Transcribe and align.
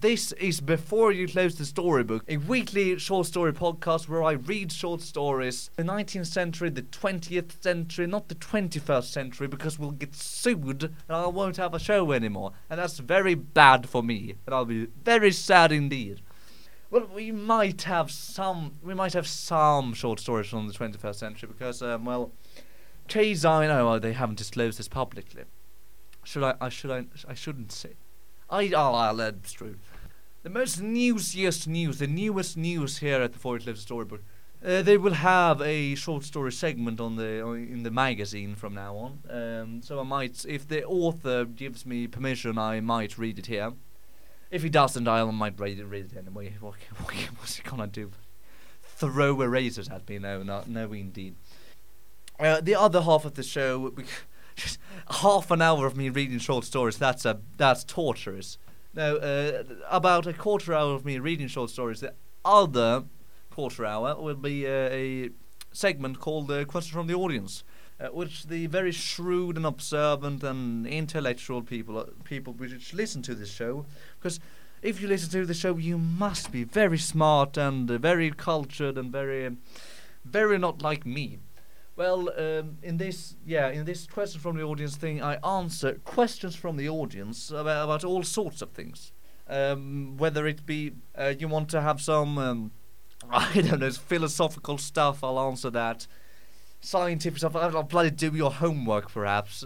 this 0.00 0.32
is 0.32 0.62
Before 0.62 1.12
You 1.12 1.28
Close 1.28 1.56
the 1.56 1.66
Storybook, 1.66 2.24
a 2.26 2.38
weekly 2.38 2.98
short 2.98 3.26
story 3.26 3.52
podcast 3.52 4.08
where 4.08 4.22
I 4.22 4.32
read 4.32 4.72
short 4.72 5.02
stories. 5.02 5.68
The 5.76 5.82
19th 5.82 6.26
century, 6.26 6.70
the 6.70 6.82
20th 6.82 7.62
century, 7.62 8.06
not 8.06 8.28
the 8.28 8.34
21st 8.34 9.04
century, 9.04 9.46
because 9.46 9.78
we'll 9.78 9.90
get 9.90 10.14
sued 10.14 10.84
and 10.84 10.92
I 11.08 11.26
won't 11.26 11.58
have 11.58 11.74
a 11.74 11.78
show 11.78 12.12
anymore. 12.12 12.52
And 12.70 12.80
that's 12.80 12.98
very 12.98 13.34
bad 13.34 13.88
for 13.90 14.02
me, 14.02 14.36
and 14.46 14.54
I'll 14.54 14.64
be 14.64 14.86
very 15.04 15.32
sad 15.32 15.70
indeed. 15.70 16.22
Well, 16.90 17.06
we 17.14 17.30
might 17.30 17.82
have 17.82 18.10
some. 18.10 18.76
We 18.82 18.94
might 18.94 19.12
have 19.12 19.26
some 19.26 19.92
short 19.92 20.18
stories 20.18 20.48
from 20.48 20.66
the 20.66 20.72
21st 20.72 21.14
century 21.14 21.48
because, 21.52 21.82
um, 21.82 22.06
well, 22.06 22.32
case 23.06 23.44
I 23.44 23.66
know 23.66 23.98
they 23.98 24.14
haven't 24.14 24.38
disclosed 24.38 24.78
this 24.78 24.88
publicly. 24.88 25.44
Should 26.24 26.42
I? 26.42 26.54
I 26.60 26.68
should 26.70 26.90
I? 26.90 27.04
I 27.28 27.34
shouldn't 27.34 27.70
say. 27.70 27.96
I. 28.50 28.72
Oh, 28.74 28.94
I'll. 28.94 29.16
The 30.42 30.50
most 30.50 30.80
newsiest 30.80 31.68
news, 31.68 31.98
the 31.98 32.06
newest 32.06 32.56
news 32.56 32.98
here 32.98 33.22
at 33.22 33.32
the 33.32 33.38
Forest 33.38 33.66
Lives 33.66 33.82
Storybook. 33.82 34.22
Uh, 34.64 34.82
they 34.82 34.98
will 34.98 35.14
have 35.14 35.62
a 35.62 35.94
short 35.94 36.22
story 36.24 36.52
segment 36.52 37.00
on 37.00 37.16
the 37.16 37.44
in 37.46 37.82
the 37.82 37.90
magazine 37.90 38.54
from 38.54 38.74
now 38.74 38.94
on. 38.96 39.18
Um, 39.30 39.82
so 39.82 40.00
I 40.00 40.02
might, 40.02 40.44
if 40.46 40.68
the 40.68 40.84
author 40.84 41.44
gives 41.44 41.86
me 41.86 42.06
permission, 42.06 42.58
I 42.58 42.80
might 42.80 43.16
read 43.16 43.38
it 43.38 43.46
here. 43.46 43.72
If 44.50 44.62
he 44.62 44.68
doesn't, 44.68 45.06
I 45.06 45.24
might 45.24 45.58
read 45.58 45.78
it, 45.78 45.84
read 45.84 46.12
it 46.12 46.16
anyway. 46.18 46.54
What, 46.60 46.74
what, 46.98 47.14
what's 47.38 47.56
he 47.56 47.62
gonna 47.62 47.86
do? 47.86 48.10
Throw 48.82 49.40
erasers 49.40 49.88
at 49.88 50.08
me? 50.08 50.18
No, 50.18 50.42
no, 50.42 50.62
no, 50.66 50.92
indeed. 50.92 51.36
Uh, 52.38 52.60
the 52.60 52.74
other 52.74 53.02
half 53.02 53.24
of 53.24 53.34
the 53.34 53.42
show, 53.42 53.94
half 55.10 55.50
an 55.50 55.62
hour 55.62 55.86
of 55.86 55.96
me 55.96 56.08
reading 56.08 56.38
short 56.38 56.64
stories. 56.64 56.96
That's 56.98 57.24
a 57.24 57.40
that's 57.56 57.84
torturous. 57.84 58.58
Now, 58.94 59.16
uh, 59.16 59.62
about 59.88 60.26
a 60.26 60.32
quarter 60.32 60.74
hour 60.74 60.94
of 60.94 61.04
me 61.04 61.18
reading 61.18 61.48
short 61.48 61.70
stories. 61.70 62.00
The 62.00 62.14
other 62.44 63.04
quarter 63.50 63.84
hour 63.84 64.20
will 64.20 64.34
be 64.34 64.66
uh, 64.66 64.88
a 64.90 65.30
segment 65.72 66.20
called 66.20 66.50
uh, 66.50 66.64
"Question 66.64 66.94
from 66.94 67.06
the 67.06 67.14
Audience." 67.14 67.64
Uh, 68.00 68.08
which 68.08 68.44
the 68.44 68.66
very 68.66 68.92
shrewd 68.92 69.58
and 69.58 69.66
observant 69.66 70.42
and 70.42 70.86
intellectual 70.86 71.60
people 71.60 71.98
uh, 71.98 72.04
people 72.24 72.54
which 72.54 72.94
listen 72.94 73.20
to 73.20 73.34
this 73.34 73.52
show 73.52 73.84
because 74.18 74.40
if 74.80 75.02
you 75.02 75.06
listen 75.06 75.28
to 75.28 75.44
the 75.44 75.52
show 75.52 75.76
you 75.76 75.98
must 75.98 76.50
be 76.50 76.64
very 76.64 76.96
smart 76.96 77.58
and 77.58 77.90
uh, 77.90 77.98
very 77.98 78.30
cultured 78.30 78.96
and 78.96 79.12
very 79.12 79.54
very 80.24 80.56
not 80.56 80.80
like 80.80 81.04
me 81.04 81.38
well 82.00 82.30
um, 82.44 82.78
in 82.82 82.96
this 82.96 83.36
yeah 83.44 83.68
in 83.68 83.84
this 83.84 84.06
question 84.06 84.40
from 84.40 84.56
the 84.56 84.62
audience 84.62 84.96
thing 84.96 85.22
i 85.22 85.34
answer 85.58 85.90
questions 86.04 86.54
from 86.56 86.78
the 86.78 86.88
audience 86.88 87.50
about, 87.50 87.84
about 87.84 88.04
all 88.04 88.22
sorts 88.22 88.62
of 88.62 88.70
things 88.70 89.12
um, 89.48 90.16
whether 90.16 90.46
it 90.46 90.64
be 90.64 90.92
uh, 91.14 91.34
you 91.38 91.46
want 91.46 91.68
to 91.68 91.80
have 91.80 92.00
some 92.00 92.38
um, 92.38 92.70
i 93.30 93.60
don't 93.60 93.80
know 93.80 93.90
philosophical 93.90 94.78
stuff 94.78 95.22
i'll 95.22 95.38
answer 95.38 95.70
that 95.70 96.06
scientific 96.80 97.38
stuff. 97.38 97.54
I'll 97.54 97.82
bloody 97.82 98.10
do 98.10 98.30
your 98.34 98.50
homework, 98.50 99.12
perhaps. 99.12 99.56